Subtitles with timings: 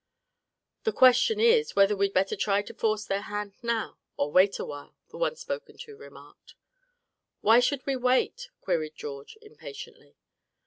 [0.83, 4.65] "The question is whether we'd better try to force their hand now, or wait a
[4.65, 6.55] while," the one spoken to remarked.
[7.41, 10.15] "Why should we wait?" queried George, impatiently.